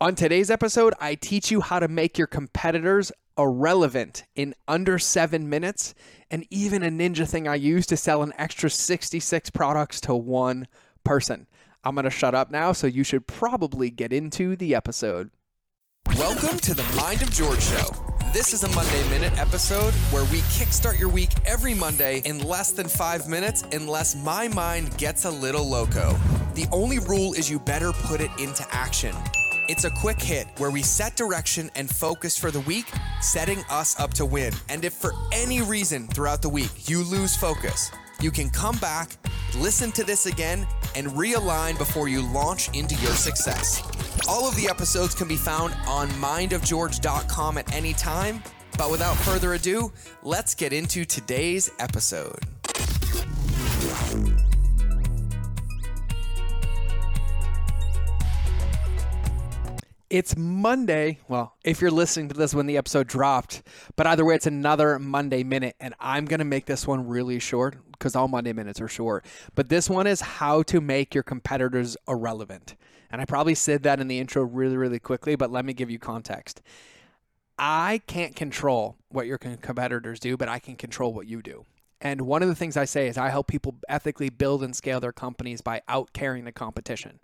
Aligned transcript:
On 0.00 0.16
today's 0.16 0.50
episode, 0.50 0.92
I 1.00 1.14
teach 1.14 1.52
you 1.52 1.60
how 1.60 1.78
to 1.78 1.86
make 1.86 2.18
your 2.18 2.26
competitors 2.26 3.12
irrelevant 3.38 4.24
in 4.34 4.52
under 4.66 4.98
seven 4.98 5.48
minutes, 5.48 5.94
and 6.32 6.44
even 6.50 6.82
a 6.82 6.90
ninja 6.90 7.28
thing 7.28 7.46
I 7.46 7.54
use 7.54 7.86
to 7.86 7.96
sell 7.96 8.24
an 8.24 8.32
extra 8.36 8.70
66 8.70 9.50
products 9.50 10.00
to 10.02 10.14
one 10.16 10.66
person. 11.04 11.46
I'm 11.84 11.94
going 11.94 12.06
to 12.06 12.10
shut 12.10 12.34
up 12.34 12.50
now, 12.50 12.72
so 12.72 12.88
you 12.88 13.04
should 13.04 13.28
probably 13.28 13.88
get 13.88 14.12
into 14.12 14.56
the 14.56 14.74
episode. 14.74 15.30
Welcome 16.18 16.58
to 16.58 16.74
the 16.74 16.82
Mind 16.96 17.22
of 17.22 17.30
George 17.30 17.62
Show. 17.62 17.86
This 18.32 18.52
is 18.52 18.64
a 18.64 18.68
Monday 18.70 19.08
Minute 19.10 19.38
episode 19.38 19.94
where 20.10 20.24
we 20.24 20.38
kickstart 20.40 20.98
your 20.98 21.08
week 21.08 21.30
every 21.46 21.72
Monday 21.72 22.20
in 22.24 22.40
less 22.40 22.72
than 22.72 22.88
five 22.88 23.28
minutes, 23.28 23.62
unless 23.70 24.16
my 24.16 24.48
mind 24.48 24.98
gets 24.98 25.24
a 25.24 25.30
little 25.30 25.66
loco. 25.68 26.18
The 26.54 26.66
only 26.72 26.98
rule 26.98 27.32
is 27.34 27.48
you 27.48 27.60
better 27.60 27.92
put 27.92 28.20
it 28.20 28.30
into 28.40 28.66
action. 28.72 29.14
It's 29.66 29.84
a 29.84 29.90
quick 29.90 30.20
hit 30.20 30.46
where 30.58 30.70
we 30.70 30.82
set 30.82 31.16
direction 31.16 31.70
and 31.74 31.88
focus 31.88 32.36
for 32.36 32.50
the 32.50 32.60
week, 32.60 32.84
setting 33.22 33.60
us 33.70 33.98
up 33.98 34.12
to 34.14 34.26
win. 34.26 34.52
And 34.68 34.84
if 34.84 34.92
for 34.92 35.12
any 35.32 35.62
reason 35.62 36.06
throughout 36.08 36.42
the 36.42 36.50
week 36.50 36.86
you 36.88 37.02
lose 37.02 37.34
focus, 37.34 37.90
you 38.20 38.30
can 38.30 38.50
come 38.50 38.76
back, 38.76 39.16
listen 39.56 39.90
to 39.92 40.04
this 40.04 40.26
again, 40.26 40.66
and 40.94 41.06
realign 41.08 41.78
before 41.78 42.08
you 42.08 42.20
launch 42.20 42.68
into 42.76 42.94
your 42.96 43.12
success. 43.12 43.82
All 44.28 44.46
of 44.46 44.54
the 44.56 44.68
episodes 44.68 45.14
can 45.14 45.28
be 45.28 45.36
found 45.36 45.74
on 45.86 46.08
mindofgeorge.com 46.10 47.56
at 47.58 47.74
any 47.74 47.94
time. 47.94 48.42
But 48.76 48.90
without 48.90 49.16
further 49.18 49.54
ado, 49.54 49.92
let's 50.22 50.54
get 50.54 50.72
into 50.72 51.04
today's 51.04 51.70
episode. 51.78 52.40
It's 60.14 60.36
Monday. 60.36 61.18
Well, 61.26 61.56
if 61.64 61.80
you're 61.80 61.90
listening 61.90 62.28
to 62.28 62.36
this 62.36 62.54
when 62.54 62.66
the 62.66 62.76
episode 62.76 63.08
dropped, 63.08 63.64
but 63.96 64.06
either 64.06 64.24
way, 64.24 64.36
it's 64.36 64.46
another 64.46 64.96
Monday 65.00 65.42
minute, 65.42 65.74
and 65.80 65.92
I'm 65.98 66.26
going 66.26 66.38
to 66.38 66.44
make 66.44 66.66
this 66.66 66.86
one 66.86 67.08
really 67.08 67.40
short 67.40 67.78
because 67.90 68.14
all 68.14 68.28
Monday 68.28 68.52
minutes 68.52 68.80
are 68.80 68.86
short. 68.86 69.26
But 69.56 69.70
this 69.70 69.90
one 69.90 70.06
is 70.06 70.20
how 70.20 70.62
to 70.62 70.80
make 70.80 71.16
your 71.16 71.24
competitors 71.24 71.96
irrelevant. 72.06 72.76
And 73.10 73.20
I 73.20 73.24
probably 73.24 73.56
said 73.56 73.82
that 73.82 73.98
in 73.98 74.06
the 74.06 74.20
intro 74.20 74.44
really, 74.44 74.76
really 74.76 75.00
quickly, 75.00 75.34
but 75.34 75.50
let 75.50 75.64
me 75.64 75.72
give 75.72 75.90
you 75.90 75.98
context. 75.98 76.62
I 77.58 78.00
can't 78.06 78.36
control 78.36 78.94
what 79.08 79.26
your 79.26 79.38
competitors 79.38 80.20
do, 80.20 80.36
but 80.36 80.48
I 80.48 80.60
can 80.60 80.76
control 80.76 81.12
what 81.12 81.26
you 81.26 81.42
do. 81.42 81.64
And 82.00 82.20
one 82.20 82.40
of 82.40 82.48
the 82.48 82.54
things 82.54 82.76
I 82.76 82.84
say 82.84 83.08
is 83.08 83.18
I 83.18 83.30
help 83.30 83.48
people 83.48 83.74
ethically 83.88 84.30
build 84.30 84.62
and 84.62 84.76
scale 84.76 85.00
their 85.00 85.10
companies 85.10 85.60
by 85.60 85.82
out 85.88 86.12
carrying 86.12 86.44
the 86.44 86.52
competition. 86.52 87.18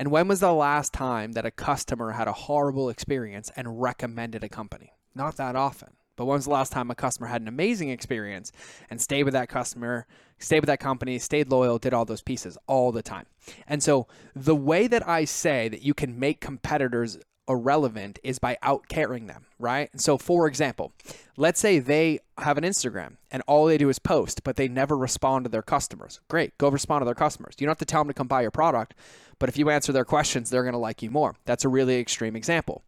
And 0.00 0.10
when 0.10 0.28
was 0.28 0.40
the 0.40 0.54
last 0.54 0.94
time 0.94 1.32
that 1.32 1.44
a 1.44 1.50
customer 1.50 2.12
had 2.12 2.26
a 2.26 2.32
horrible 2.32 2.88
experience 2.88 3.52
and 3.54 3.82
recommended 3.82 4.42
a 4.42 4.48
company? 4.48 4.94
Not 5.14 5.36
that 5.36 5.56
often. 5.56 5.90
But 6.16 6.24
when's 6.24 6.46
the 6.46 6.52
last 6.52 6.72
time 6.72 6.90
a 6.90 6.94
customer 6.94 7.28
had 7.28 7.42
an 7.42 7.48
amazing 7.48 7.90
experience 7.90 8.50
and 8.88 8.98
stayed 8.98 9.24
with 9.24 9.34
that 9.34 9.50
customer, 9.50 10.06
stayed 10.38 10.60
with 10.60 10.68
that 10.68 10.80
company, 10.80 11.18
stayed 11.18 11.50
loyal, 11.50 11.78
did 11.78 11.92
all 11.92 12.06
those 12.06 12.22
pieces 12.22 12.56
all 12.66 12.92
the 12.92 13.02
time? 13.02 13.26
And 13.66 13.82
so 13.82 14.06
the 14.34 14.56
way 14.56 14.86
that 14.86 15.06
I 15.06 15.26
say 15.26 15.68
that 15.68 15.82
you 15.82 15.92
can 15.92 16.18
make 16.18 16.40
competitors 16.40 17.18
irrelevant 17.48 18.18
is 18.22 18.38
by 18.38 18.56
out 18.62 18.88
caring 18.88 19.26
them, 19.26 19.46
right? 19.58 19.90
So, 20.00 20.18
for 20.18 20.46
example, 20.46 20.92
let's 21.36 21.60
say 21.60 21.78
they 21.78 22.20
have 22.38 22.58
an 22.58 22.64
Instagram 22.64 23.16
and 23.30 23.42
all 23.46 23.66
they 23.66 23.78
do 23.78 23.88
is 23.88 23.98
post, 23.98 24.42
but 24.44 24.56
they 24.56 24.68
never 24.68 24.96
respond 24.96 25.44
to 25.44 25.50
their 25.50 25.62
customers. 25.62 26.20
Great, 26.28 26.56
go 26.58 26.68
respond 26.68 27.02
to 27.02 27.04
their 27.04 27.14
customers. 27.14 27.56
You 27.58 27.66
don't 27.66 27.72
have 27.72 27.78
to 27.78 27.84
tell 27.84 28.02
them 28.02 28.08
to 28.08 28.14
come 28.14 28.28
buy 28.28 28.42
your 28.42 28.50
product, 28.50 28.94
but 29.38 29.48
if 29.48 29.58
you 29.58 29.70
answer 29.70 29.92
their 29.92 30.04
questions, 30.04 30.50
they're 30.50 30.62
going 30.62 30.72
to 30.72 30.78
like 30.78 31.02
you 31.02 31.10
more. 31.10 31.34
That's 31.44 31.64
a 31.64 31.68
really 31.68 31.98
extreme 31.98 32.36
example. 32.36 32.82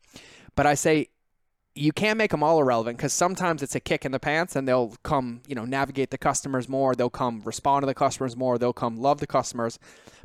But 0.54 0.66
I 0.66 0.74
say, 0.74 1.08
you 1.74 1.92
can't 1.92 2.18
make 2.18 2.30
them 2.30 2.42
all 2.42 2.60
irrelevant 2.60 2.98
because 2.98 3.12
sometimes 3.12 3.62
it's 3.62 3.74
a 3.74 3.80
kick 3.80 4.04
in 4.04 4.12
the 4.12 4.20
pants 4.20 4.54
and 4.54 4.68
they'll 4.68 4.94
come, 5.02 5.40
you 5.46 5.54
know, 5.54 5.64
navigate 5.64 6.10
the 6.10 6.18
customers 6.18 6.68
more. 6.68 6.94
They'll 6.94 7.08
come 7.08 7.40
respond 7.44 7.82
to 7.82 7.86
the 7.86 7.94
customers 7.94 8.36
more. 8.36 8.58
They'll 8.58 8.74
come 8.74 8.96
love 8.96 9.20
the 9.20 9.26
customers. 9.26 9.78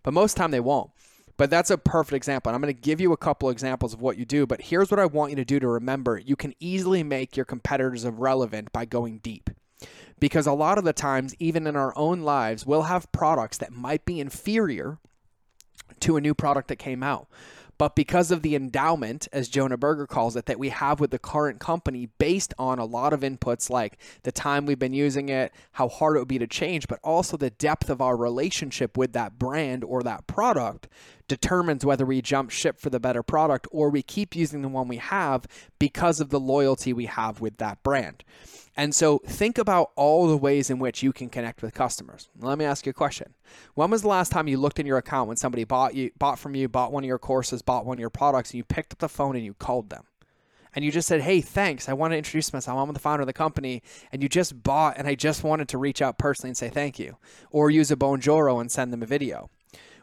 But 0.03 0.13
most 0.13 0.35
time 0.35 0.51
they 0.51 0.59
won't. 0.59 0.91
But 1.37 1.51
that's 1.51 1.69
a 1.69 1.77
perfect 1.77 2.15
example. 2.15 2.49
And 2.49 2.55
I'm 2.55 2.61
going 2.61 2.73
to 2.73 2.81
give 2.81 2.99
you 2.99 3.13
a 3.13 3.17
couple 3.17 3.49
examples 3.49 3.93
of 3.93 4.01
what 4.01 4.17
you 4.17 4.25
do. 4.25 4.45
But 4.45 4.61
here's 4.61 4.89
what 4.89 4.99
I 4.99 5.05
want 5.05 5.31
you 5.31 5.35
to 5.37 5.45
do 5.45 5.59
to 5.59 5.67
remember 5.67 6.17
you 6.17 6.35
can 6.35 6.53
easily 6.59 7.03
make 7.03 7.37
your 7.37 7.45
competitors 7.45 8.05
irrelevant 8.05 8.71
by 8.71 8.85
going 8.85 9.19
deep. 9.19 9.49
Because 10.19 10.47
a 10.47 10.53
lot 10.53 10.79
of 10.79 10.83
the 10.83 10.93
times, 10.93 11.35
even 11.37 11.67
in 11.67 11.75
our 11.75 11.95
own 11.95 12.21
lives, 12.21 12.65
we'll 12.65 12.83
have 12.83 13.11
products 13.11 13.59
that 13.59 13.71
might 13.71 14.03
be 14.03 14.19
inferior 14.19 14.97
to 15.99 16.17
a 16.17 16.21
new 16.21 16.33
product 16.33 16.69
that 16.69 16.77
came 16.77 17.03
out. 17.03 17.27
But 17.77 17.95
because 17.95 18.31
of 18.31 18.41
the 18.41 18.55
endowment, 18.55 19.27
as 19.31 19.49
Jonah 19.49 19.77
Berger 19.77 20.07
calls 20.07 20.35
it, 20.35 20.47
that 20.47 20.57
we 20.57 20.69
have 20.69 20.99
with 20.99 21.11
the 21.11 21.19
current 21.19 21.59
company 21.59 22.09
based 22.17 22.53
on 22.57 22.79
a 22.79 22.85
lot 22.85 23.13
of 23.13 23.19
inputs 23.19 23.69
like 23.69 23.99
the 24.23 24.31
time 24.31 24.65
we've 24.65 24.79
been 24.79 24.93
using 24.93 25.29
it, 25.29 25.51
how 25.73 25.87
hard 25.87 26.15
it 26.15 26.19
would 26.19 26.27
be 26.27 26.39
to 26.39 26.47
change, 26.47 26.87
but 26.87 26.99
also 27.03 27.37
the 27.37 27.51
depth 27.51 27.89
of 27.89 28.01
our 28.01 28.17
relationship 28.17 28.97
with 28.97 29.13
that 29.13 29.37
brand 29.37 29.83
or 29.83 30.01
that 30.01 30.25
product 30.25 30.87
determines 31.27 31.85
whether 31.85 32.05
we 32.05 32.21
jump 32.21 32.49
ship 32.49 32.79
for 32.79 32.89
the 32.89 32.99
better 32.99 33.23
product 33.23 33.67
or 33.71 33.89
we 33.89 34.01
keep 34.01 34.35
using 34.35 34.61
the 34.61 34.67
one 34.67 34.88
we 34.88 34.97
have 34.97 35.45
because 35.79 36.19
of 36.19 36.29
the 36.29 36.39
loyalty 36.39 36.93
we 36.93 37.05
have 37.05 37.41
with 37.41 37.57
that 37.57 37.81
brand. 37.83 38.23
And 38.75 38.93
so 38.93 39.19
think 39.25 39.57
about 39.57 39.91
all 39.95 40.27
the 40.27 40.37
ways 40.37 40.69
in 40.69 40.77
which 40.77 41.01
you 41.01 41.11
can 41.11 41.29
connect 41.29 41.63
with 41.63 41.73
customers. 41.73 42.29
Let 42.39 42.59
me 42.59 42.66
ask 42.66 42.85
you 42.85 42.91
a 42.91 42.93
question. 42.93 43.33
When 43.73 43.89
was 43.89 44.03
the 44.03 44.07
last 44.07 44.31
time 44.31 44.47
you 44.47 44.57
looked 44.57 44.79
in 44.79 44.85
your 44.85 44.99
account 44.99 45.27
when 45.27 45.37
somebody 45.37 45.63
bought 45.63 45.95
you 45.95 46.11
bought 46.19 46.37
from 46.37 46.55
you, 46.55 46.69
bought 46.69 46.91
one 46.91 47.03
of 47.03 47.07
your 47.07 47.17
courses, 47.17 47.63
bought 47.63 47.85
one 47.85 47.97
of 47.97 47.99
your 47.99 48.11
products, 48.11 48.51
and 48.51 48.59
you 48.59 48.63
picked 48.63 48.93
up 48.93 48.99
the 48.99 49.09
phone 49.09 49.35
and 49.35 49.43
you 49.43 49.55
called 49.55 49.89
them? 49.89 50.03
And 50.75 50.85
you 50.85 50.91
just 50.91 51.07
said, 51.07 51.21
Hey, 51.21 51.41
thanks. 51.41 51.89
I 51.89 51.93
want 51.93 52.13
to 52.13 52.17
introduce 52.17 52.53
myself. 52.53 52.77
I'm 52.77 52.93
the 52.93 52.99
founder 52.99 53.21
of 53.21 53.27
the 53.27 53.33
company. 53.33 53.81
And 54.11 54.21
you 54.21 54.29
just 54.29 54.61
bought, 54.61 54.95
and 54.97 55.07
I 55.07 55.16
just 55.16 55.43
wanted 55.43 55.67
to 55.69 55.79
reach 55.79 56.03
out 56.03 56.19
personally 56.19 56.51
and 56.51 56.57
say 56.57 56.69
thank 56.69 56.99
you. 56.99 57.17
Or 57.49 57.71
use 57.71 57.89
a 57.89 57.95
Bonjoro 57.95 58.61
and 58.61 58.71
send 58.71 58.93
them 58.93 59.01
a 59.01 59.07
video. 59.07 59.49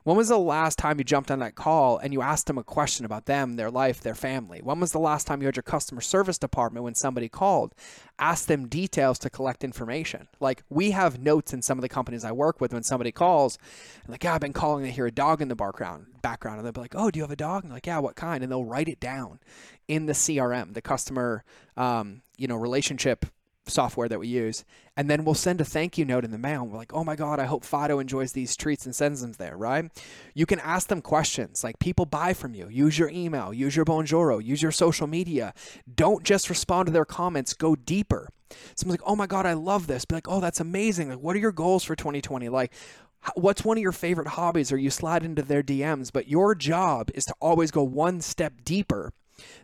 When 0.05 0.19
was 0.19 0.29
the 0.29 0.39
last 0.39 0.79
time 0.79 0.99
you 0.99 1.05
jumped 1.05 1.31
on 1.31 1.39
that 1.39 1.55
call 1.55 1.97
and 1.97 2.13
you 2.13 2.21
asked 2.21 2.47
them 2.47 2.59
a 2.59 2.63
question 2.63 3.07
about 3.07 3.25
them, 3.25 3.57
their 3.57 3.71
life, 3.71 4.03
their 4.03 4.15
family? 4.15 4.61
When 4.63 4.79
was 4.79 4.93
the 4.93 4.99
last 4.99 5.27
time 5.27 5.41
you 5.41 5.47
had 5.47 5.57
your 5.57 5.63
customer 5.63 6.03
service 6.03 6.37
department 6.37 6.85
when 6.85 6.95
somebody 6.95 7.31
called? 7.31 7.75
Ask 8.19 8.45
them 8.45 8.69
details 8.69 9.19
to 9.21 9.31
collect 9.31 9.65
information. 9.65 10.29
Like 10.41 10.63
we 10.69 10.91
have 10.91 11.19
notes 11.19 11.55
in 11.55 11.63
some 11.63 11.79
of 11.79 11.83
the 11.83 11.89
companies 11.89 12.23
I 12.23 12.33
work 12.33 12.61
with 12.61 12.75
when 12.75 12.83
somebody 12.83 13.13
calls, 13.13 13.57
and 14.03 14.11
like, 14.11 14.25
yeah, 14.25 14.35
I've 14.35 14.43
been 14.43 14.53
calling 14.53 14.85
to 14.85 14.91
hear 14.91 15.07
a 15.07 15.11
dog 15.11 15.41
in 15.41 15.49
the 15.49 15.57
background 15.57 16.07
background. 16.21 16.59
And 16.59 16.67
they'll 16.67 16.73
be 16.73 16.83
like, 16.83 16.95
Oh, 16.95 17.11
do 17.11 17.19
you 17.19 17.25
have 17.25 17.31
a 17.31 17.37
dog? 17.37 17.65
And 17.65 17.73
like, 17.73 17.87
yeah, 17.87 17.99
what 17.99 18.15
kind? 18.15 18.43
And 18.43 18.53
they'll 18.53 18.65
write 18.65 18.89
it 18.89 19.01
down 19.01 19.41
in 19.89 20.05
the 20.05 20.13
CRM, 20.13 20.75
the 20.75 20.83
customer 20.83 21.45
um, 21.79 22.21
you 22.37 22.47
know, 22.47 22.57
relationship 22.57 23.25
software 23.67 24.09
that 24.09 24.21
we 24.21 24.29
use. 24.29 24.65
And 24.97 25.11
then 25.11 25.25
we'll 25.25 25.35
send 25.35 25.61
a 25.61 25.65
thank 25.65 25.99
you 25.99 26.05
note 26.05 26.25
in 26.25 26.31
the 26.31 26.39
mail. 26.39 26.67
we're 26.67 26.77
like, 26.77 26.93
oh 26.95 27.05
my 27.05 27.17
God, 27.17 27.41
I 27.41 27.45
hope 27.45 27.65
Fido 27.65 27.99
enjoys 27.99 28.33
these 28.33 28.57
treats 28.57 28.85
and 28.85 28.95
sends 28.95 29.21
them 29.21 29.33
there, 29.33 29.57
right? 29.57 29.91
You 30.35 30.47
can 30.47 30.61
ask 30.61 30.89
them 30.89 31.03
questions 31.03 31.65
like 31.65 31.79
people 31.79 32.07
buy 32.07 32.35
from 32.35 32.55
you. 32.55 32.69
Use 32.69 32.99
your 32.99 33.11
email, 33.11 33.53
use 33.53 33.75
your 33.75 33.85
Bonjoro, 33.85 34.45
use 34.45 34.63
your 34.63 34.73
social 34.73 35.07
media. 35.07 35.55
Don't 35.93 36.25
just 36.25 36.49
respond 36.51 36.87
to 36.87 36.93
their 36.93 37.05
comments, 37.05 37.55
go 37.55 37.75
deeper. 37.75 38.29
Someone's 38.77 39.01
like, 39.01 39.09
oh 39.09 39.17
my 39.17 39.27
God, 39.27 39.47
I 39.47 39.55
love 39.55 39.87
this. 39.87 40.05
Be 40.05 40.15
like, 40.15 40.29
oh, 40.29 40.41
that's 40.41 40.61
amazing. 40.61 41.09
Like, 41.09 41.19
what 41.19 41.35
are 41.35 41.41
your 41.41 41.53
goals 41.53 41.85
for 41.85 41.97
2020? 41.97 42.49
Like, 42.49 42.73
what's 43.35 43.65
one 43.65 43.79
of 43.79 43.83
your 43.83 43.93
favorite 43.93 44.29
hobbies? 44.29 44.71
Or 44.71 44.77
you 44.77 44.91
slide 44.91 45.25
into 45.25 45.43
their 45.43 45.63
DMs, 45.63 46.13
but 46.13 46.29
your 46.29 46.55
job 46.55 47.11
is 47.15 47.25
to 47.25 47.35
always 47.41 47.71
go 47.71 47.83
one 47.83 48.21
step 48.21 48.65
deeper 48.65 49.13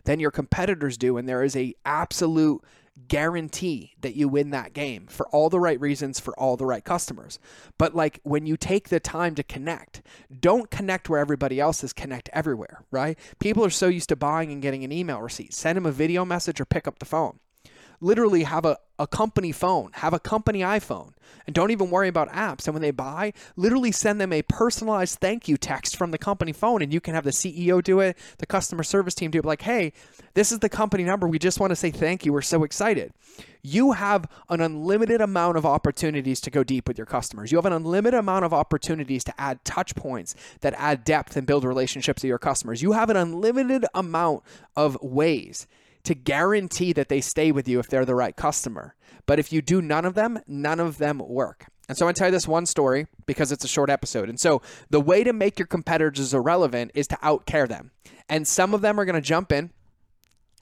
than 0.03 0.19
your 0.19 0.31
competitors 0.31 0.97
do. 0.97 1.17
And 1.17 1.29
there 1.29 1.43
is 1.43 1.55
a 1.55 1.73
absolute 1.85 2.61
guarantee 3.07 3.93
that 4.01 4.15
you 4.15 4.27
win 4.27 4.49
that 4.51 4.73
game 4.73 5.07
for 5.07 5.27
all 5.29 5.49
the 5.49 5.59
right 5.59 5.79
reasons 5.79 6.19
for 6.19 6.37
all 6.37 6.57
the 6.57 6.65
right 6.65 6.83
customers. 6.83 7.39
But 7.77 7.95
like 7.95 8.19
when 8.23 8.45
you 8.45 8.57
take 8.57 8.89
the 8.89 8.99
time 8.99 9.35
to 9.35 9.43
connect, 9.43 10.01
don't 10.39 10.69
connect 10.69 11.09
where 11.09 11.19
everybody 11.19 11.59
else 11.59 11.83
is, 11.83 11.93
connect 11.93 12.29
everywhere, 12.33 12.83
right? 12.91 13.17
People 13.39 13.65
are 13.65 13.69
so 13.69 13.87
used 13.87 14.09
to 14.09 14.15
buying 14.15 14.51
and 14.51 14.61
getting 14.61 14.83
an 14.83 14.91
email 14.91 15.21
receipt. 15.21 15.53
Send 15.53 15.77
them 15.77 15.85
a 15.85 15.91
video 15.91 16.25
message 16.25 16.59
or 16.59 16.65
pick 16.65 16.87
up 16.87 16.99
the 16.99 17.05
phone 17.05 17.39
literally 18.01 18.43
have 18.43 18.65
a, 18.65 18.77
a 18.99 19.07
company 19.07 19.51
phone, 19.51 19.91
have 19.93 20.13
a 20.13 20.19
company 20.19 20.59
iPhone, 20.59 21.13
and 21.45 21.55
don't 21.55 21.71
even 21.71 21.89
worry 21.89 22.07
about 22.07 22.29
apps. 22.29 22.67
And 22.67 22.73
when 22.73 22.81
they 22.81 22.91
buy, 22.91 23.33
literally 23.55 23.91
send 23.91 24.19
them 24.19 24.33
a 24.33 24.41
personalized 24.41 25.19
thank 25.19 25.47
you 25.47 25.57
text 25.57 25.95
from 25.95 26.11
the 26.11 26.17
company 26.17 26.51
phone, 26.51 26.81
and 26.81 26.93
you 26.93 26.99
can 26.99 27.13
have 27.13 27.23
the 27.23 27.31
CEO 27.31 27.81
do 27.83 27.99
it, 27.99 28.17
the 28.39 28.45
customer 28.45 28.83
service 28.83 29.15
team 29.15 29.31
do 29.31 29.39
it. 29.39 29.45
Like, 29.45 29.61
hey, 29.61 29.93
this 30.33 30.51
is 30.51 30.59
the 30.59 30.69
company 30.69 31.03
number. 31.03 31.27
We 31.27 31.39
just 31.39 31.59
want 31.59 31.71
to 31.71 31.75
say 31.75 31.91
thank 31.91 32.25
you. 32.25 32.33
We're 32.33 32.41
so 32.41 32.63
excited. 32.63 33.13
You 33.63 33.91
have 33.91 34.27
an 34.49 34.59
unlimited 34.59 35.21
amount 35.21 35.57
of 35.57 35.65
opportunities 35.65 36.41
to 36.41 36.49
go 36.49 36.63
deep 36.63 36.87
with 36.87 36.97
your 36.97 37.05
customers. 37.05 37.51
You 37.51 37.59
have 37.59 37.65
an 37.65 37.73
unlimited 37.73 38.19
amount 38.19 38.43
of 38.43 38.53
opportunities 38.53 39.23
to 39.25 39.39
add 39.39 39.63
touch 39.63 39.95
points 39.95 40.35
that 40.61 40.73
add 40.77 41.03
depth 41.03 41.37
and 41.37 41.45
build 41.45 41.63
relationships 41.63 42.23
with 42.23 42.29
your 42.29 42.39
customers. 42.39 42.81
You 42.81 42.93
have 42.93 43.11
an 43.11 43.17
unlimited 43.17 43.85
amount 43.93 44.43
of 44.75 44.97
ways 45.01 45.67
to 46.03 46.15
guarantee 46.15 46.93
that 46.93 47.09
they 47.09 47.21
stay 47.21 47.51
with 47.51 47.67
you 47.67 47.79
if 47.79 47.87
they're 47.87 48.05
the 48.05 48.15
right 48.15 48.35
customer. 48.35 48.95
But 49.25 49.39
if 49.39 49.53
you 49.53 49.61
do 49.61 49.81
none 49.81 50.05
of 50.05 50.13
them, 50.13 50.39
none 50.47 50.79
of 50.79 50.97
them 50.97 51.19
work. 51.19 51.67
And 51.87 51.97
so 51.97 52.05
I'm 52.05 52.07
going 52.07 52.15
to 52.15 52.19
tell 52.19 52.27
you 52.29 52.31
this 52.31 52.47
one 52.47 52.65
story 52.65 53.07
because 53.25 53.51
it's 53.51 53.65
a 53.65 53.67
short 53.67 53.89
episode. 53.89 54.29
And 54.29 54.39
so 54.39 54.61
the 54.89 55.01
way 55.01 55.23
to 55.23 55.33
make 55.33 55.59
your 55.59 55.67
competitors 55.67 56.33
irrelevant 56.33 56.91
is 56.93 57.07
to 57.07 57.15
outcare 57.17 57.67
them. 57.67 57.91
And 58.29 58.47
some 58.47 58.73
of 58.73 58.81
them 58.81 58.99
are 58.99 59.05
going 59.05 59.15
to 59.15 59.21
jump 59.21 59.51
in 59.51 59.71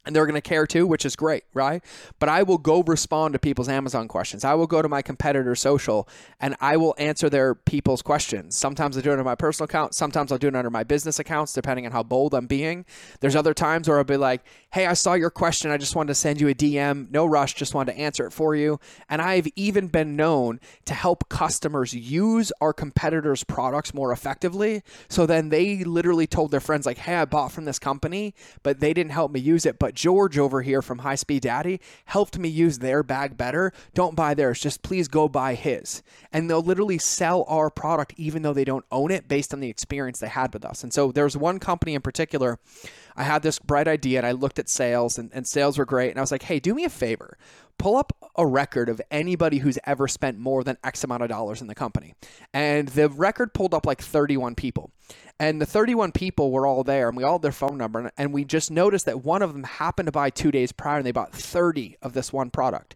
and 0.06 0.16
they're 0.16 0.26
going 0.26 0.36
to 0.36 0.42
care 0.42 0.66
too, 0.66 0.88
which 0.88 1.06
is 1.06 1.16
great, 1.16 1.44
right? 1.54 1.84
But 2.20 2.30
I 2.30 2.44
will 2.44 2.58
go 2.58 2.82
respond 2.84 3.34
to 3.34 3.40
people's 3.40 3.70
Amazon 3.70 4.08
questions. 4.08 4.44
I 4.44 4.54
will 4.54 4.68
go 4.68 4.82
to 4.82 4.90
my 4.90 5.02
competitor 5.02 5.56
social 5.56 6.08
and 6.40 6.56
I 6.60 6.78
will 6.78 6.96
answer 6.98 7.30
their 7.30 7.56
people's 7.56 8.02
questions. 8.02 8.56
Sometimes 8.56 8.98
I 8.98 9.02
do 9.02 9.10
it 9.10 9.14
under 9.14 9.24
my 9.24 9.36
personal 9.36 9.66
account. 9.66 9.94
Sometimes 9.94 10.32
I'll 10.32 10.38
do 10.38 10.48
it 10.48 10.56
under 10.56 10.70
my 10.70 10.84
business 10.84 11.20
accounts, 11.20 11.54
depending 11.54 11.86
on 11.86 11.92
how 11.92 12.04
bold 12.04 12.34
I'm 12.34 12.48
being. 12.48 12.86
There's 13.20 13.36
other 13.36 13.54
times 13.54 13.88
where 13.88 13.98
I'll 13.98 14.04
be 14.04 14.18
like, 14.18 14.42
hey, 14.72 14.86
I 14.86 14.94
saw 14.94 15.14
your 15.14 15.30
question. 15.30 15.72
I 15.72 15.78
just 15.78 15.96
wanted 15.96 16.10
to 16.10 16.16
send 16.16 16.40
you 16.40 16.48
a 16.48 16.54
DM. 16.54 17.10
No 17.12 17.26
rush, 17.26 17.56
just 17.56 17.74
wanted 17.74 17.94
to 17.94 18.00
answer 18.00 18.26
it 18.26 18.32
for 18.32 18.56
you. 18.56 18.80
And 19.10 19.22
I've 19.22 19.48
even 19.56 19.88
been 19.88 20.16
known 20.16 20.60
to 20.86 20.94
help 20.94 21.30
customers 21.30 21.94
use 21.94 22.52
our 22.62 22.74
competitors' 22.74 23.44
products 23.44 23.94
more 23.94 24.12
effectively. 24.12 24.84
So 25.08 25.26
then 25.26 25.50
they 25.50 25.84
literally 25.84 26.28
told 26.28 26.52
their 26.52 26.60
friends, 26.60 26.86
like, 26.86 27.00
hey, 27.00 27.16
I 27.16 27.26
bought 27.26 27.52
from 27.52 27.66
this 27.66 27.80
company, 27.80 28.34
but 28.64 28.80
they 28.80 28.94
didn't 28.94 29.12
help 29.12 29.32
me 29.32 29.40
use 29.40 29.66
it. 29.66 29.80
But 29.80 29.89
George 29.94 30.38
over 30.38 30.62
here 30.62 30.82
from 30.82 31.00
High 31.00 31.16
Speed 31.16 31.44
Daddy 31.44 31.80
helped 32.06 32.38
me 32.38 32.50
use 32.50 32.80
their 32.80 33.04
bag 33.04 33.38
better. 33.38 33.72
Don't 33.94 34.16
buy 34.16 34.34
theirs. 34.34 34.60
Just 34.60 34.82
please 34.82 35.08
go 35.08 35.28
buy 35.28 35.56
his. 35.56 36.02
And 36.32 36.50
they'll 36.50 36.62
literally 36.62 36.98
sell 36.98 37.46
our 37.48 37.70
product 37.70 38.14
even 38.18 38.42
though 38.42 38.54
they 38.54 38.66
don't 38.66 38.86
own 38.92 39.12
it 39.12 39.28
based 39.28 39.54
on 39.54 39.60
the 39.60 39.70
experience 39.70 40.20
they 40.20 40.28
had 40.28 40.54
with 40.54 40.66
us. 40.66 40.84
And 40.84 40.94
so 40.94 41.12
there's 41.12 41.38
one 41.38 41.60
company 41.60 41.96
in 41.96 42.02
particular. 42.02 42.60
I 43.16 43.24
had 43.24 43.44
this 43.44 43.60
bright 43.60 43.88
idea 43.88 44.20
and 44.20 44.28
I 44.28 44.32
looked 44.32 44.60
at 44.60 44.70
sales 44.70 45.18
and, 45.18 45.30
and 45.34 45.46
sales 45.48 45.78
were 45.78 45.86
great. 45.86 46.10
And 46.12 46.20
I 46.20 46.22
was 46.22 46.32
like, 46.32 46.44
hey, 46.44 46.60
do 46.60 46.74
me 46.74 46.86
a 46.86 46.90
favor. 46.90 47.38
Pull 47.80 47.96
up 47.96 48.14
a 48.36 48.46
record 48.46 48.90
of 48.90 49.02
anybody 49.10 49.58
who's 49.58 49.80
ever 49.86 50.08
spent 50.08 50.38
more 50.38 50.64
than 50.64 50.78
X 50.84 51.04
amount 51.04 51.24
of 51.24 51.30
dollars 51.30 51.62
in 51.62 51.68
the 51.68 51.74
company. 51.74 52.14
And 52.54 52.90
the 52.90 53.10
record 53.10 53.54
pulled 53.56 53.74
up 53.74 53.88
like 53.88 54.02
31 54.02 54.54
people. 54.54 54.92
And 55.40 55.62
the 55.62 55.66
31 55.66 56.12
people 56.12 56.52
were 56.52 56.68
all 56.68 56.84
there, 56.84 57.08
and 57.08 57.18
we 57.18 57.24
all 57.24 57.34
had 57.34 57.42
their 57.42 57.52
phone 57.54 57.78
number. 57.78 58.12
And 58.18 58.34
we 58.34 58.44
just 58.44 58.70
noticed 58.70 59.06
that 59.06 59.24
one 59.24 59.42
of 59.42 59.54
them 59.54 59.64
happened 59.64 60.08
to 60.08 60.12
buy 60.12 60.30
two 60.30 60.52
days 60.52 60.72
prior, 60.72 60.98
and 60.98 61.06
they 61.06 61.12
bought 61.12 61.34
30 61.34 61.98
of 62.02 62.14
this 62.14 62.32
one 62.32 62.50
product. 62.50 62.96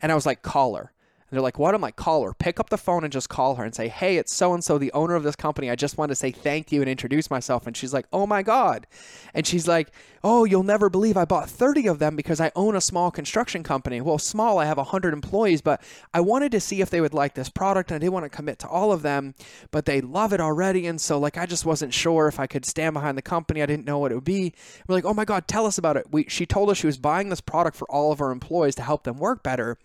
And 0.00 0.12
I 0.12 0.14
was 0.14 0.26
like, 0.26 0.42
call 0.42 0.76
her. 0.76 0.92
They're 1.30 1.40
like, 1.40 1.58
what? 1.58 1.74
I'm 1.74 1.80
like, 1.80 1.96
call 1.96 2.24
her. 2.24 2.32
Pick 2.32 2.58
up 2.58 2.70
the 2.70 2.78
phone 2.78 3.04
and 3.04 3.12
just 3.12 3.28
call 3.28 3.56
her 3.56 3.64
and 3.64 3.74
say, 3.74 3.88
hey, 3.88 4.16
it's 4.16 4.32
so 4.32 4.54
and 4.54 4.64
so, 4.64 4.78
the 4.78 4.92
owner 4.92 5.14
of 5.14 5.24
this 5.24 5.36
company. 5.36 5.70
I 5.70 5.76
just 5.76 5.98
want 5.98 6.10
to 6.10 6.16
say 6.16 6.30
thank 6.30 6.72
you 6.72 6.80
and 6.80 6.88
introduce 6.88 7.30
myself. 7.30 7.66
And 7.66 7.76
she's 7.76 7.92
like, 7.92 8.06
oh 8.12 8.26
my 8.26 8.42
God. 8.42 8.86
And 9.34 9.46
she's 9.46 9.68
like, 9.68 9.92
oh, 10.24 10.44
you'll 10.44 10.62
never 10.62 10.88
believe 10.88 11.16
I 11.16 11.24
bought 11.24 11.48
30 11.50 11.86
of 11.86 11.98
them 11.98 12.16
because 12.16 12.40
I 12.40 12.50
own 12.56 12.74
a 12.74 12.80
small 12.80 13.10
construction 13.10 13.62
company. 13.62 14.00
Well, 14.00 14.18
small, 14.18 14.58
I 14.58 14.64
have 14.64 14.78
100 14.78 15.12
employees, 15.12 15.60
but 15.60 15.82
I 16.12 16.20
wanted 16.20 16.50
to 16.52 16.60
see 16.60 16.80
if 16.80 16.90
they 16.90 17.00
would 17.00 17.14
like 17.14 17.34
this 17.34 17.48
product 17.48 17.90
and 17.90 17.96
I 17.96 17.98
didn't 17.98 18.14
want 18.14 18.24
to 18.24 18.30
commit 18.30 18.58
to 18.60 18.68
all 18.68 18.90
of 18.90 19.02
them, 19.02 19.34
but 19.70 19.84
they 19.84 20.00
love 20.00 20.32
it 20.32 20.40
already. 20.40 20.86
And 20.86 21.00
so, 21.00 21.18
like, 21.18 21.36
I 21.36 21.46
just 21.46 21.64
wasn't 21.64 21.94
sure 21.94 22.26
if 22.26 22.40
I 22.40 22.46
could 22.46 22.64
stand 22.64 22.94
behind 22.94 23.16
the 23.16 23.22
company. 23.22 23.62
I 23.62 23.66
didn't 23.66 23.84
know 23.84 23.98
what 23.98 24.12
it 24.12 24.16
would 24.16 24.24
be. 24.24 24.54
We're 24.86 24.96
like, 24.96 25.04
oh 25.04 25.14
my 25.14 25.24
God, 25.24 25.46
tell 25.46 25.66
us 25.66 25.78
about 25.78 25.96
it. 25.96 26.06
We, 26.10 26.24
she 26.28 26.46
told 26.46 26.70
us 26.70 26.78
she 26.78 26.86
was 26.86 26.98
buying 26.98 27.28
this 27.28 27.40
product 27.40 27.76
for 27.76 27.88
all 27.90 28.10
of 28.10 28.18
her 28.18 28.30
employees 28.30 28.74
to 28.76 28.82
help 28.82 29.04
them 29.04 29.18
work 29.18 29.42
better. 29.42 29.78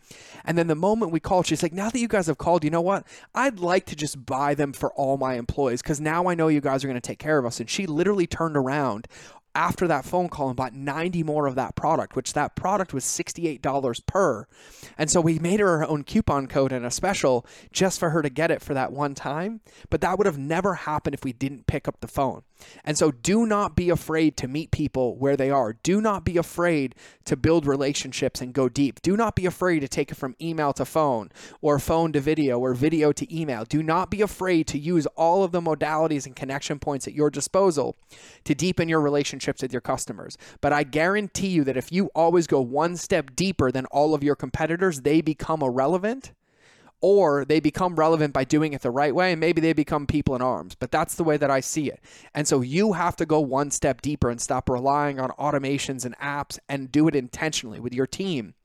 And 0.45 0.57
then 0.57 0.67
the 0.67 0.75
moment 0.75 1.11
we 1.11 1.19
called, 1.19 1.32
she's 1.41 1.63
like, 1.63 1.73
now 1.73 1.89
that 1.89 1.99
you 1.99 2.07
guys 2.07 2.27
have 2.27 2.37
called, 2.37 2.63
you 2.63 2.69
know 2.69 2.81
what? 2.81 3.07
I'd 3.33 3.59
like 3.59 3.85
to 3.87 3.95
just 3.95 4.25
buy 4.25 4.53
them 4.53 4.73
for 4.73 4.93
all 4.93 5.17
my 5.17 5.35
employees 5.35 5.81
because 5.81 5.99
now 5.99 6.27
I 6.27 6.35
know 6.35 6.49
you 6.49 6.61
guys 6.61 6.83
are 6.83 6.87
going 6.87 6.95
to 6.95 7.01
take 7.01 7.19
care 7.19 7.37
of 7.37 7.45
us. 7.45 7.59
And 7.59 7.69
she 7.69 7.87
literally 7.87 8.27
turned 8.27 8.57
around 8.57 9.07
after 9.55 9.87
that 9.87 10.05
phone 10.05 10.29
call 10.29 10.47
and 10.47 10.57
bought 10.57 10.73
90 10.73 11.23
more 11.23 11.45
of 11.47 11.55
that 11.55 11.75
product, 11.75 12.15
which 12.15 12.33
that 12.33 12.55
product 12.55 12.93
was 12.93 13.03
$68 13.03 14.05
per. 14.05 14.47
And 14.97 15.09
so 15.09 15.21
we 15.21 15.39
made 15.39 15.59
her 15.59 15.79
her 15.79 15.87
own 15.87 16.03
coupon 16.03 16.47
code 16.47 16.71
and 16.71 16.85
a 16.85 16.91
special 16.91 17.45
just 17.71 17.99
for 17.99 18.09
her 18.09 18.21
to 18.21 18.29
get 18.29 18.51
it 18.51 18.61
for 18.61 18.73
that 18.73 18.91
one 18.91 19.13
time. 19.13 19.61
But 19.89 20.01
that 20.01 20.17
would 20.17 20.25
have 20.25 20.37
never 20.37 20.73
happened 20.73 21.13
if 21.13 21.23
we 21.23 21.33
didn't 21.33 21.67
pick 21.67 21.87
up 21.87 21.99
the 21.99 22.07
phone. 22.07 22.43
And 22.83 22.97
so 22.97 23.11
do 23.11 23.45
not 23.45 23.75
be 23.75 23.89
afraid 23.89 24.37
to 24.37 24.47
meet 24.47 24.71
people 24.71 25.15
where 25.17 25.37
they 25.37 25.49
are. 25.49 25.73
Do 25.73 26.01
not 26.01 26.23
be 26.23 26.37
afraid 26.37 26.95
to 27.25 27.35
build 27.35 27.65
relationships 27.65 28.41
and 28.41 28.53
go 28.53 28.69
deep. 28.69 29.01
Do 29.01 29.15
not 29.15 29.35
be 29.35 29.45
afraid 29.45 29.79
to 29.79 29.87
take 29.87 30.11
it 30.11 30.15
from 30.15 30.35
email 30.41 30.73
to 30.73 30.85
phone 30.85 31.29
or 31.61 31.79
phone 31.79 32.11
to 32.13 32.19
video 32.19 32.59
or 32.59 32.73
video 32.73 33.11
to 33.11 33.35
email. 33.35 33.65
Do 33.65 33.81
not 33.81 34.09
be 34.09 34.21
afraid 34.21 34.67
to 34.67 34.79
use 34.79 35.05
all 35.15 35.43
of 35.43 35.51
the 35.51 35.61
modalities 35.61 36.25
and 36.25 36.35
connection 36.35 36.79
points 36.79 37.07
at 37.07 37.13
your 37.13 37.29
disposal 37.29 37.95
to 38.43 38.55
deepen 38.55 38.89
your 38.89 39.01
relationships 39.01 39.61
with 39.61 39.71
your 39.71 39.81
customers. 39.81 40.37
But 40.61 40.73
I 40.73 40.83
guarantee 40.83 41.49
you 41.49 41.63
that 41.63 41.77
if 41.77 41.91
you 41.91 42.09
always 42.15 42.47
go 42.47 42.61
one 42.61 42.97
step 42.97 43.35
deeper 43.35 43.71
than 43.71 43.85
all 43.87 44.13
of 44.13 44.23
your 44.23 44.35
competitors, 44.35 45.01
they 45.01 45.21
become 45.21 45.61
irrelevant 45.61 46.33
or 47.03 47.43
they 47.43 47.59
become 47.59 47.97
relevant 47.97 48.33
by 48.33 48.45
doing 48.45 48.71
it 48.71 48.81
the 48.81 48.89
right 48.89 49.13
way 49.13 49.33
and 49.33 49.39
maybe 49.39 49.59
they 49.59 49.73
become 49.73 50.07
people 50.07 50.35
in 50.35 50.41
arms 50.41 50.73
but 50.73 50.89
that's 50.89 51.15
the 51.15 51.23
way 51.23 51.37
that 51.37 51.51
i 51.51 51.59
see 51.59 51.89
it. 51.89 51.99
And 52.33 52.47
so 52.47 52.61
you 52.61 52.93
have 52.93 53.15
to 53.17 53.25
go 53.25 53.39
one 53.39 53.69
step 53.69 54.01
deeper 54.01 54.29
and 54.29 54.41
stop 54.41 54.69
relying 54.69 55.19
on 55.19 55.29
automations 55.31 56.05
and 56.05 56.17
apps 56.17 56.57
and 56.69 56.91
do 56.91 57.07
it 57.07 57.15
intentionally 57.15 57.79
with 57.79 57.93
your 57.93 58.07
team 58.07 58.55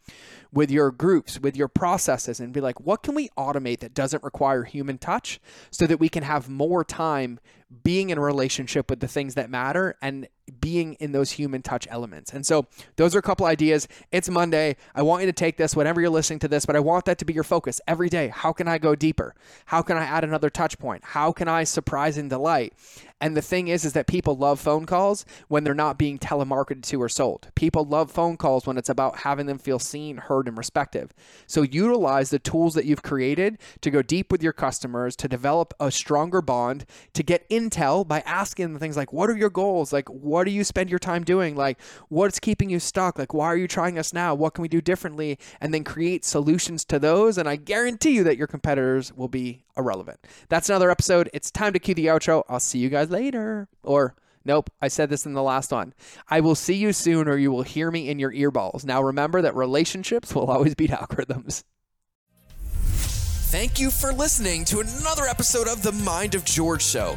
with 0.53 0.71
your 0.71 0.91
groups 0.91 1.39
with 1.39 1.57
your 1.57 1.69
processes 1.69 2.41
and 2.41 2.53
be 2.53 2.61
like 2.61 2.81
what 2.81 3.03
can 3.03 3.15
we 3.15 3.29
automate 3.37 3.81
that 3.81 3.93
doesn't 3.93 4.23
require 4.23 4.65
human 4.65 4.97
touch 4.97 5.41
so 5.71 5.87
that 5.87 6.01
we 6.01 6.09
can 6.09 6.23
have 6.23 6.49
more 6.49 6.85
time 6.85 7.39
being 7.83 8.11
in 8.11 8.19
a 8.19 8.21
relationship 8.23 8.89
with 8.89 9.01
the 9.01 9.09
things 9.09 9.35
that 9.35 9.51
matter 9.51 9.97
and 10.01 10.29
being 10.61 10.95
in 10.95 11.13
those 11.13 11.33
human 11.33 11.61
touch 11.61 11.87
elements. 11.91 12.33
And 12.33 12.47
so 12.47 12.67
those 12.97 13.15
are 13.15 13.19
a 13.19 13.23
couple 13.23 13.47
ideas. 13.47 13.87
It's 14.11 14.31
Monday. 14.31 14.77
I 14.95 15.03
want 15.03 15.23
you 15.23 15.27
to 15.27 15.33
take 15.33 15.59
this 15.59 15.77
whenever 15.77 16.01
you're 16.01 16.11
listening 16.11 16.39
to 16.41 16.49
this, 16.49 16.65
but 16.65 16.77
I 16.77 16.81
want 16.81 17.05
that 17.05 17.19
to 17.19 17.25
be 17.25 17.35
your 17.35 17.45
focus 17.45 17.81
every 17.87 18.09
day. 18.09 18.29
How 18.29 18.53
can 18.53 18.69
I 18.69 18.79
go 18.79 18.95
deeper? 18.95 19.35
How 19.67 19.83
can 19.83 19.97
I 19.97 20.05
add 20.05 20.25
another 20.25 20.49
touch 20.49 20.79
point? 20.79 21.05
How 21.05 21.33
can 21.33 21.49
I 21.49 21.65
surprise 21.65 22.17
and 22.17 22.31
delight? 22.31 22.73
And 23.21 23.37
the 23.37 23.43
thing 23.43 23.69
is, 23.69 23.85
is 23.85 23.95
that 23.95 24.07
people 24.07 24.37
love 24.37 24.61
phone 24.61 24.87
calls 24.87 25.25
when 25.49 25.65
they're 25.65 25.75
not 25.75 25.99
being 25.99 26.19
telemarketed 26.19 26.83
to 26.85 27.03
or 27.03 27.09
sold. 27.09 27.49
People 27.57 27.85
love 27.85 28.13
phone 28.13 28.37
calls 28.37 28.65
when 28.65 28.79
it's 28.79 28.89
about 28.89 29.19
having 29.19 29.47
them 29.47 29.59
feel 29.59 29.81
seen, 29.81 30.19
heard, 30.19 30.47
and 30.47 30.57
respected. 30.57 31.13
So 31.47 31.63
utilize 31.63 32.31
the 32.31 32.39
tools 32.39 32.75
that 32.75 32.85
you've 32.85 33.03
created 33.03 33.59
to 33.81 33.91
go 33.91 34.03
deep 34.03 34.31
with 34.31 34.43
your 34.43 34.53
customers, 34.53 35.17
to 35.17 35.29
develop 35.29 35.75
a 35.81 35.91
stronger 35.91 36.41
bond, 36.41 36.87
to 37.15 37.25
get 37.25 37.45
intel 37.59 38.07
by 38.07 38.21
asking 38.21 38.73
them 38.73 38.79
things 38.79 38.97
like, 38.97 39.13
what 39.13 39.29
are 39.31 39.37
your 39.37 39.51
goals? 39.51 39.93
Like, 39.93 40.09
what 40.09 40.45
do 40.45 40.51
you 40.51 40.65
spend 40.65 40.91
your 40.91 40.99
time 40.99 41.25
doing? 41.25 41.57
Like, 41.57 41.81
what's 42.09 42.39
keeping 42.39 42.71
you 42.71 42.79
stuck? 42.79 43.19
Like, 43.19 43.35
why 43.35 43.47
are 43.47 43.57
you 43.57 43.69
trying 43.69 43.99
us 43.99 44.13
now? 44.13 44.35
What 44.35 44.55
can 44.55 44.63
we 44.63 44.69
do 44.69 44.81
differently? 44.81 45.39
And 45.61 45.75
then 45.75 45.85
create 45.85 46.25
solutions 46.25 46.85
to 46.87 46.99
those. 46.99 47.39
And 47.39 47.49
I 47.49 47.57
guarantee 47.57 48.11
you 48.11 48.25
that 48.25 48.37
your 48.37 48.47
competitors 48.47 49.13
will 49.13 49.29
be 49.29 49.65
irrelevant. 49.77 50.21
That's 50.49 50.69
another 50.69 50.91
episode. 50.91 51.31
It's 51.33 51.51
time 51.51 51.73
to 51.73 51.79
cue 51.79 51.95
the 51.95 52.07
outro. 52.07 52.43
I'll 52.49 52.61
see 52.61 52.79
you 52.79 52.89
guys 52.89 53.11
later. 53.11 53.69
Or, 53.83 54.15
nope, 54.45 54.71
I 54.81 54.89
said 54.89 55.11
this 55.11 55.27
in 55.27 55.35
the 55.35 55.43
last 55.43 55.73
one. 55.73 55.95
I 56.29 56.41
will 56.41 56.55
see 56.55 56.75
you 56.75 56.93
soon, 56.93 57.29
or 57.29 57.37
you 57.37 57.51
will 57.51 57.63
hear 57.63 57.91
me 57.91 58.09
in 58.09 58.19
your 58.19 58.33
earballs. 58.33 58.85
Now, 58.85 59.03
remember 59.03 59.43
that 59.43 59.55
relationships 59.55 60.35
will 60.35 60.51
always 60.51 60.75
beat 60.75 60.91
algorithms. 60.91 61.65
Thank 63.51 63.81
you 63.81 63.91
for 63.91 64.13
listening 64.13 64.67
to 64.67 64.81
another 64.81 65.25
episode 65.25 65.69
of 65.69 65.83
The 65.83 65.93
Mind 65.93 66.35
of 66.35 66.45
George 66.45 66.85
Show. 66.85 67.17